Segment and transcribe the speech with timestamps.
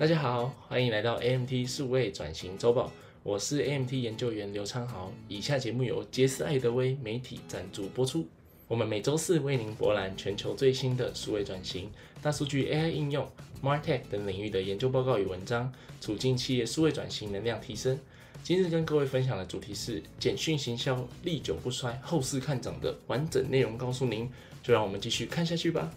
[0.00, 2.90] 大家好，欢迎来到 AMT 数位转型周报，
[3.22, 5.12] 我是 AMT 研究员刘昌豪。
[5.28, 8.26] 以下节目由杰斯艾德威媒体赞助播出。
[8.66, 11.90] 我们每周四为您博览全球最新的数位转型、
[12.22, 13.30] 大数据、AI 应用、
[13.62, 15.70] MarTech 等领域的研究报告与文章，
[16.00, 17.98] 促进企业数位转型能量提升。
[18.42, 24.26] 今日跟各位分享的主题是简讯行销历久不衰、后市看涨的完整内容，告诉您，
[24.62, 25.92] 就让我们继续看下去吧。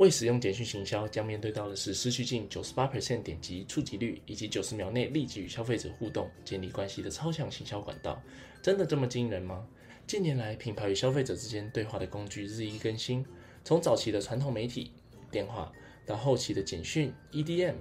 [0.00, 8.18] 未使用简讯行销，将面对到的是失去近九十八 percent 点击触及率，以及九十秒内立即与消费者互动、建立关系的超强行销管道，
[8.62, 9.68] 真的这么惊人吗？
[10.06, 13.22] 近年来，品牌与消费者之间对话的工具日益更新，
[13.62, 14.90] 从早期的传统媒体
[15.30, 15.70] 电话，
[16.06, 17.74] 到后期的简讯 EDM，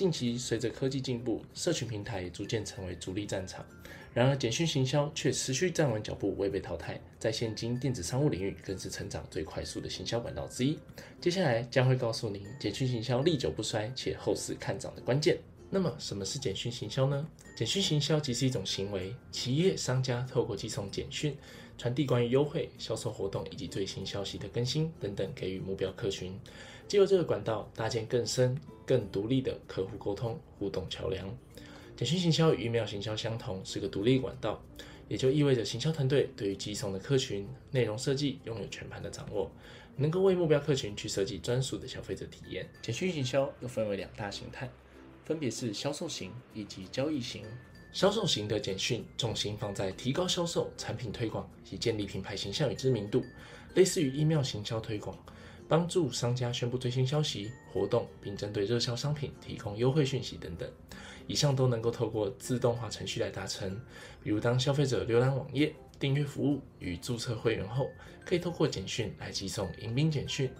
[0.00, 3.62] 近期随着科技进步，社群平台也逐渐成为主力战场。
[4.14, 10.78] 然而，简讯行销却持续站稳脚步，未被淘汰，在现今电子商务领域更是成长最快速的行销管道之一。
[11.20, 15.36] 接下来将会告诉您，简讯行销历久不衰且后市看涨的关键。
[15.72, 17.26] 那么，什么是简讯行销呢？
[17.54, 21.36] 简讯行销即是一种行为，企业商家透过寄送简讯，
[21.78, 26.36] 传递关于优惠、销售活动以及最新消息的更新等等，给予目标客群，
[26.88, 31.32] 借由这个管道搭建更深、更独立的客户沟通互动桥梁。
[31.96, 34.60] 简讯行销与 email 行销相同，是个独立管道，
[35.06, 39.48] 也就意味着行销团队对于寄送的客群内容设计拥有全盘的掌握，
[39.96, 42.68] 能够为目标客群去设计专属的消费者体验。
[42.82, 44.68] 简讯行销又分为两大形态，
[45.30, 47.44] 分别是销售型以及交易型。
[47.92, 53.24] 销售型的简讯重心放在提高销售、产品推广及建立品牌形象与知名度，
[53.76, 55.16] 类似于 email 行销推广。
[55.68, 60.68] 帮助商家宣布最新消息、活动，并针对热销商品提供优惠讯息等等。
[61.28, 63.80] 以上都能够透过自动化程序来达成。
[64.24, 67.88] 比如，当消费者浏览网页、订阅服务与注册会员后，
[68.24, 70.50] 可以透过简讯来寄送迎宾简讯，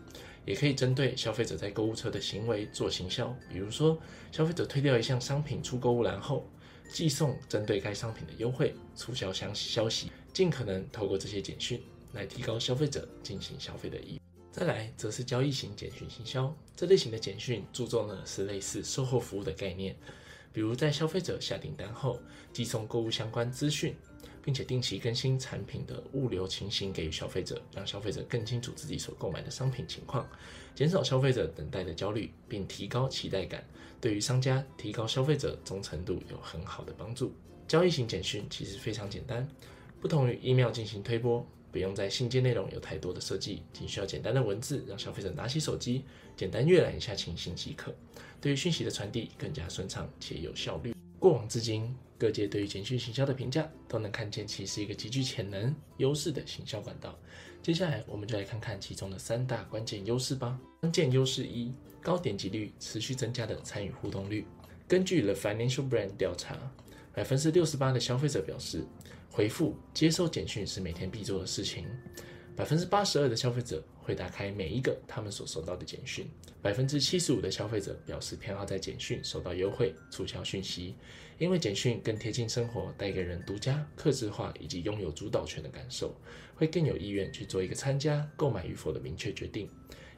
[0.51, 3.33] 也可以针对消费者在购物车的行为做行销。
[3.49, 3.97] 比如说，
[4.33, 6.45] 消费者推掉一项商品出购物栏后，
[6.93, 11.81] 寄送针对该商品的优惠促销消消息，尽可能透过这些简讯
[12.15, 14.21] 来提高消费者进行消费的意。
[14.51, 19.97] 再来则是交易型简讯行销，这类型的简讯注重的是类似售后服务的概念，
[20.53, 22.21] 比如在消费者下订单后，
[22.53, 23.95] 寄送购物相关资讯，
[24.43, 30.29] 并且定期更新产品的物流情形给予消费者，让消费者更清楚自己所购买的商品情况，
[30.75, 33.65] 减少消费者等待的焦虑，并提高期待感，
[34.01, 37.35] 对于商家提高消费者忠诚度有很好的帮助。
[37.69, 39.49] 交易型简讯其实非常简单，
[40.01, 41.47] 不同于 email 进行推播。
[41.73, 46.05] 不用在信件内容有太多的设计，仅需要简单的文字，让消费者拿起手机，
[46.37, 47.95] 简单阅览一下情形即可。
[48.41, 50.93] 对于讯息的传递更加顺畅且有效率。
[51.21, 57.15] 过往至今，各界对于简讯行销的评价都能看见其是一个极具潜能、优势的行销管道。
[57.63, 60.59] 接下来，我们就来看看其中的三大关键优势吧。
[60.81, 64.47] 关键优势一：高点击率、持续增加的参与互动率。
[64.89, 66.57] 根据 The Financial Brand 调查，
[67.13, 68.83] 百分之六十八的消费者表示。
[69.33, 71.87] 回复接收简讯是每天必做的事情，
[72.57, 76.27] 百分之八十二的消费者会打开每一个他们所收到的简讯，
[76.61, 80.97] 百分之七十五的消费者表示偏好在简讯收到优惠促销讯息，
[81.39, 86.13] 因为简讯更贴近生活，带给人独家、克制化以及拥有主导权的感受，
[86.57, 89.71] 会更有意愿去做一个参加、购买与否的明确决定。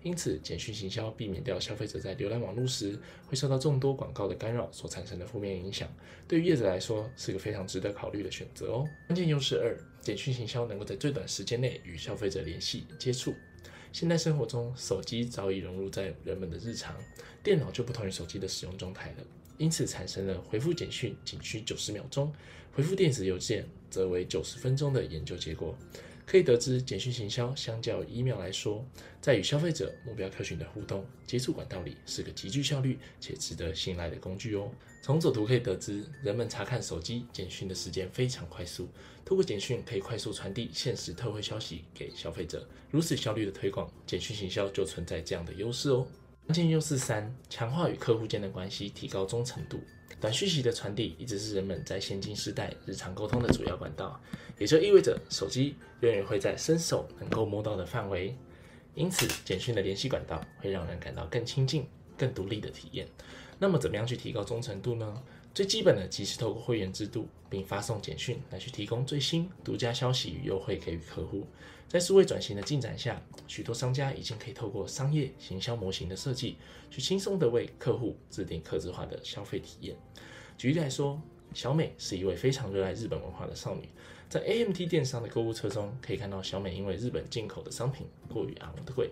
[0.02, 5.86] 因此，简讯行销避免掉消费者在浏览网络时会受到众多广告的干扰所产生的负面影响，
[6.26, 8.88] 对于业者来说是个非常值得考虑的选择哦。
[9.06, 13.34] 关键优势二：简讯行销能够在最短时间内与消费者联系接触。
[13.92, 16.96] 现代生活中，手机早已融入在人们的日常，
[17.42, 19.16] 电脑就不同于手机的使用状态了，
[19.58, 22.32] 因此产生了回复简讯仅需九十秒钟，
[22.72, 25.76] 回复电子邮件则为九十分钟的研究结果。
[26.32, 28.82] 可以得知，简讯行销相较 email 来说，
[29.20, 34.70] 在与消费者目标客群的互动接触管道里，是个极具效率且值得信赖的工具哦。
[35.02, 38.88] 从左图可以得知，人们查看手机简讯的时间非常快速，
[39.26, 46.06] 透过简讯可以快速传递限时特惠消息给消费者，如此效率的推广，简讯行销就存在这样的优势哦。
[46.46, 49.80] 关键优势三：强化与客户间的关系，提高忠诚度。
[50.20, 54.20] 短讯息的传递一直是人们在现今时代日常沟通的主要管道，
[54.58, 58.36] 也就意味着手机永远会在伸手能够摸到的范围。
[58.94, 61.86] 因此，简讯的联系管道会让人感到更亲近、
[62.18, 63.06] 更独立的体验。
[63.58, 65.22] 那么，怎么样去提高忠诚度呢？
[65.54, 71.46] 最基本的即是透过会员制度，并发送简讯来去提供最新独家消息与优惠给予客户。
[71.92, 76.56] 在数位转型的进展下，许多商家已经可以透过商业行销模型的设计，
[76.90, 79.94] 去轻松的为客户制定客制化的消费体验。
[80.56, 81.20] 举例来说，
[81.52, 83.90] 小美是一位非常热爱日本文化的少女，
[84.30, 89.10] 在 AMT 电商的购物车中，可以看到小美因为日本进口的商品过于昂贵，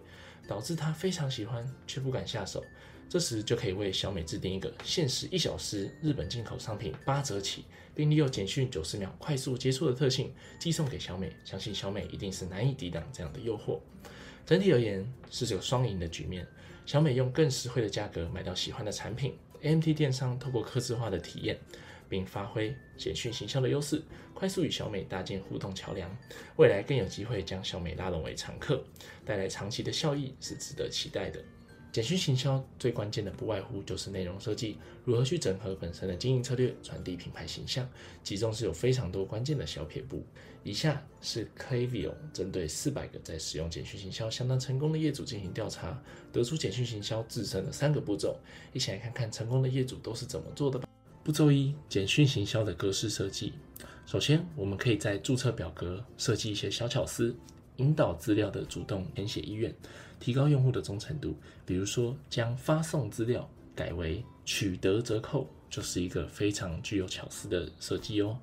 [0.48, 2.64] 导致她非常喜欢却不敢下手。
[3.10, 13.80] 这时就可以为小美制定一个限时一小时日本进口商品八折起，并利用简讯九十秒快速接触的特性寄送给小美，相信小美一定是难以抵挡这样的诱惑。
[14.46, 16.46] 整体而言是这个双赢的局面，
[16.86, 21.58] 小美用更实惠的价格买到喜欢的产品，AMT 电商透过客制化的体验，
[22.08, 24.00] 并发挥简讯行销的优势，
[24.32, 26.08] 快速与小美搭建互动桥梁，
[26.58, 28.84] 未来更有机会将小美拉拢为常客，
[29.24, 31.42] 带来长期的效益是值得期待的。
[31.92, 37.88] 简讯行销最关键的不外乎就是内容设计，如何去整合本身的经营策略，传递品牌形象，
[38.22, 40.24] 其中是有非常多关键的小撇步。
[40.62, 46.00] 以下是 Klaviyo 针对四百个在使用简讯行销相当成功的业主进行调查，
[46.32, 48.38] 得出简讯行销自身的三个步骤，
[48.72, 50.80] 一起来看看成功的业主都是怎么做的。
[51.24, 53.54] 步骤一：简讯行销的格式设计。
[54.06, 57.34] 首先，我们可以在注册表格设计一些小巧思。
[57.76, 59.74] 引导资料的主动填写意愿，
[60.20, 61.34] 提高用户的忠诚度。
[61.66, 68.38] 比如说，将发送资料改为取得折扣，就是一个非常具有巧思的设计哦。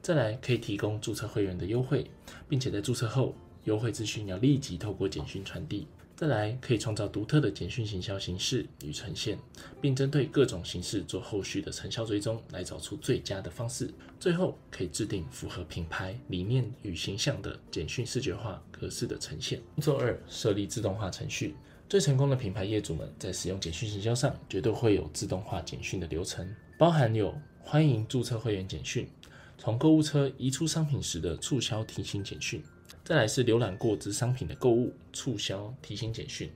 [0.00, 2.10] 再来，可以提供注册会员的优惠，
[2.48, 3.34] 并且在注册后，
[3.64, 5.88] 优惠资讯要立即透过简讯传递。
[6.18, 9.38] 再来，可以创造独特的简讯行销形式与呈现，
[9.80, 13.88] 并针对各种形式做后续的成效追踪，来找出最佳的方式。
[14.18, 19.62] 最后，可以制定符合品牌理念与形象的简讯视觉化格式的呈现。
[19.76, 21.54] 步骤二：设立自动化程序。
[21.88, 27.32] 最成功的品牌业主们在使用简讯行销上，绝对会有自动化简讯的流程，包含有
[27.62, 29.08] 欢迎注册会员简讯，
[29.56, 32.60] 从购物车移出商品时的促销提醒简讯。
[33.08, 36.50] 再来是浏览过之商品的购物促销提醒简讯，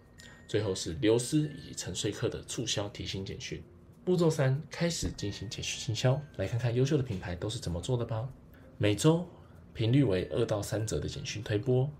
[0.46, 3.62] 最后是流失以及沉睡客的促销提醒简讯。
[4.04, 8.28] 步骤三，开始进行简讯行销，来看看优秀的品牌都是怎么做的吧。
[8.76, 9.26] 每周
[9.72, 11.90] 频率为二到三折的简讯推播，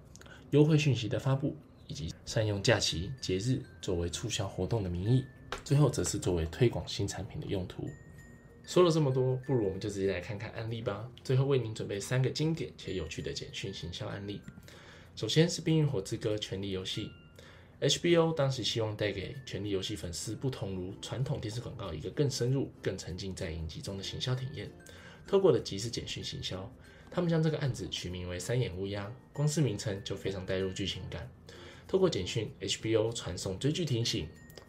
[0.51, 1.57] 优惠讯息的发布，
[1.89, 5.25] 以及善用假期节日作为促销活动的名义，
[5.65, 7.89] 最后则是作为推广新产品的用途。
[8.65, 11.09] 说了这么多，不如我们就直接来看看案例吧。
[11.25, 14.41] 最后为您准备三个经典且有趣的简讯行销案例。
[15.17, 17.11] 首先是《冰与火之歌》权力游戏
[17.81, 24.71] ，HBO 当时希望带给权力游戏粉丝不同如传统电视广告一个更深入、更沉浸在影集中的行销体验。
[25.27, 26.73] 透过的即时简讯行销，
[27.11, 31.29] 他们将这个案子取名为“三眼乌鸦”，光是名称就非常带入剧情感。
[31.87, 34.27] 透过简讯，HBO 传送追剧提醒、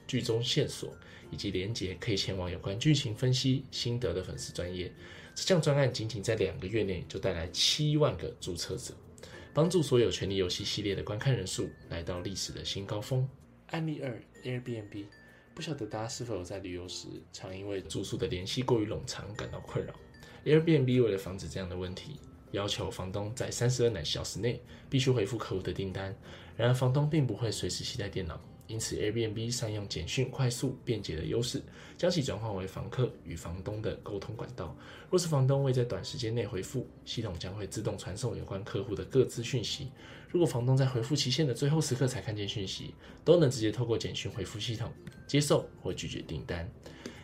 [0.07, 0.95] 剧中线索。
[1.31, 4.93] 以及连接可以前往有关剧情分析心得的粉丝专业。
[5.33, 8.93] 这项专案仅仅在两个月内就带来七万个注册者，
[9.51, 13.27] 帮助所有权力游戏系列的观看人数来到历史的新高峰。
[13.71, 15.05] 案例二：Airbnb。
[15.55, 19.91] 不晓得大家是否有在旅游时常因为住宿的联系过于冗长感到困扰
[20.45, 22.19] ？Airbnb 为了防止这样的问题，
[22.51, 26.15] 要求房东在三十二小时内必须回复客户的订单。
[26.55, 28.39] 然而，房东并不会随时携带电脑。
[28.67, 31.61] 因此，Airbnb 善用简讯快速便捷的优势，
[31.97, 34.75] 将其转换为房客与房东的沟通管道。
[35.09, 39.91] 若是房东未在短时间内回复，系统将会自动传送有关客户的各自讯息。
[40.29, 44.91] 如果房东在回复期限的最后时刻才看见讯息，都能直接透过简讯回复系统，
[45.27, 46.67] 接受或拒绝订单。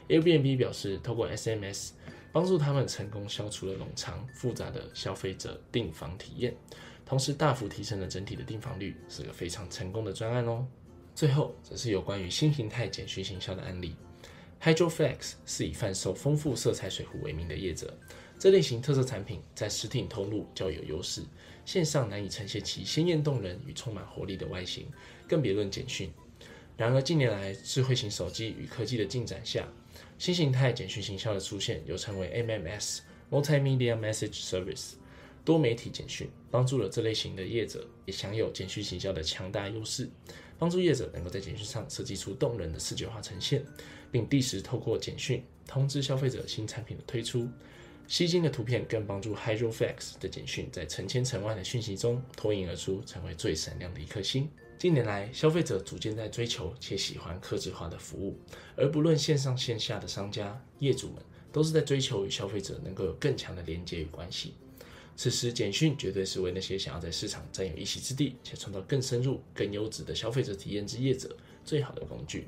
[0.10, 1.92] Airbnb 表示，透过 SMS
[2.32, 6.56] 帮助他们成功消除了冗长复杂的消费者订房体验，
[7.06, 10.68] 同时大幅提升了整体的订房率，是个非常成功的专案哦。
[11.20, 13.94] 最后则是有关于新形态简讯行销的案例。
[14.64, 17.94] HydroFlex 是以贩售丰富色彩水壶为名的业者，
[18.40, 21.22] 这类型特色产品在实体通路较有优势，
[21.66, 24.88] 线上难以呈现其鲜艳动人与充满活力的外形，
[25.28, 26.10] 更别论简讯。
[26.78, 29.68] 然而近年来，智慧型手机与科技的进展下，
[30.18, 34.94] 新形态简讯行销的出现，又称为 MMS（Multimedia Message Service）
[35.44, 40.10] 多媒体简讯，帮助了这类型的业者也享有简讯行销的强大优势。
[40.60, 43.66] 帮助业者能够在简讯上设计出动人的视觉化呈现，
[44.12, 47.50] 并第时透过简讯通知消费者新产品的推出。
[48.08, 54.50] 吸睛的图片更帮助 HydroFlex 的简讯在成千成万的讯息中脱颖而出，成为最闪亮的一颗星。
[54.80, 58.36] 近年来，消费者逐渐在追求且喜欢客制化的服务，
[58.76, 64.56] 而不论线上线下的商家业主们，都是在追求与消费者能够有更强的连接与关系。
[65.22, 71.36] 此时，简讯绝对是为那些想要在市场占有一席之地，且创造更深入、更优质的消费者体验之业者
[71.66, 72.48] 最好的工具。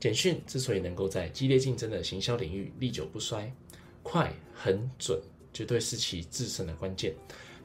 [0.00, 3.54] 简讯之所以能够在激烈竞争的行销领域历久不衰，
[4.02, 5.20] 快、很准，
[5.52, 7.12] 绝对是其制胜的关键。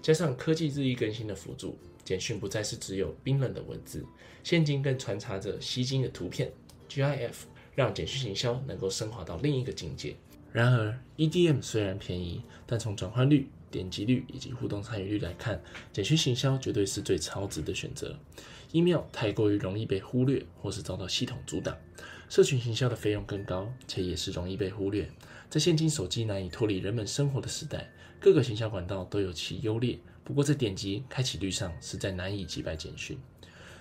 [0.02, 4.06] 加上科技日益更新的辅助，简讯不再是只有冰冷的文字，
[4.44, 6.52] 现今更穿插着吸睛的图片
[6.90, 7.32] （GIF），
[7.74, 10.18] 让简讯行销能够升华到另一个境界。
[10.52, 18.18] 然而，EDM 虽然便宜，但从转换率点击率以及互动参与率来看，简讯行销绝对是最超值的选择。
[18.72, 21.78] email 太过于容易被忽略或是遭到系统阻挡，
[22.30, 25.10] 社群行销的费用更高，且也是容易被忽略。
[25.50, 29.98] 在现今手机难以脱离人们生活的时代，各个行销管道都有其优劣。
[30.24, 33.18] 不过在点击开启率上，实在难以击败简讯。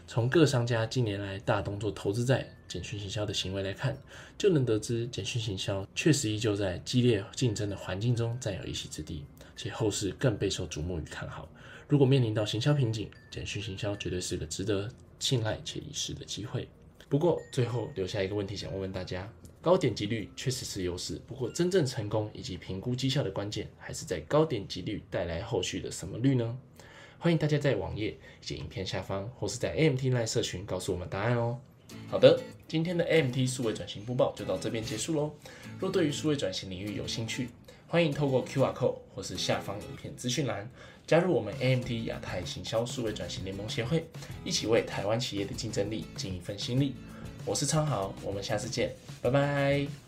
[0.07, 3.99] 从各商家近年来大动作投资在简讯行销的行为来看，
[4.39, 9.25] 就能得知简讯行销确实依旧在激烈竞争的环境中占有一席之地，
[9.57, 11.49] 且后市更备受瞩目与看好。
[11.89, 16.69] 如果面临到行销瓶颈，简讯行销绝对是个值得信赖且一试的机会。
[17.09, 19.33] 不过最后留下一个问题想问问大家。
[19.63, 26.57] 高点击率确实是优势，不过真正成功以及评估绩效的关键，还是在高点击率带来后续的什么率呢？
[27.19, 31.59] 欢迎大家在网页以及影片下方，或是在 AMT Live 社群告诉我们答案哦。
[32.07, 35.35] 好的，今天的 AMT 数位转型播报就到这边结束喽。
[35.81, 37.49] 若对于数位转型领域有兴趣，
[37.89, 40.69] 欢迎透过 QR Code 或是下方影片资讯栏，
[41.07, 44.05] 加入我们 AMT 亚太行销数位转型联盟协会，
[44.45, 46.95] 一起为台湾企业的竞争力尽一份心力。
[47.45, 50.06] 我是昌豪，我们下次见，拜拜。